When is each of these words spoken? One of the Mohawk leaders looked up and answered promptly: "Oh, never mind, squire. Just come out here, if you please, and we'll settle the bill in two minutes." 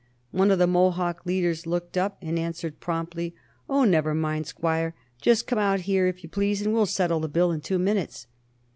One 0.31 0.49
of 0.49 0.57
the 0.57 0.65
Mohawk 0.65 1.27
leaders 1.27 1.67
looked 1.67 1.95
up 1.95 2.17
and 2.23 2.39
answered 2.39 2.79
promptly: 2.79 3.35
"Oh, 3.69 3.83
never 3.83 4.15
mind, 4.15 4.47
squire. 4.47 4.95
Just 5.21 5.45
come 5.45 5.59
out 5.59 5.81
here, 5.81 6.07
if 6.07 6.23
you 6.23 6.27
please, 6.29 6.63
and 6.63 6.73
we'll 6.73 6.87
settle 6.87 7.19
the 7.19 7.27
bill 7.29 7.51
in 7.51 7.61
two 7.61 7.77
minutes." 7.77 8.25